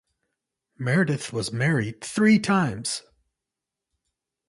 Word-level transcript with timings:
Meredith 0.79 1.31
was 1.31 1.51
married 1.53 2.01
three 2.03 2.39
times. 2.39 3.03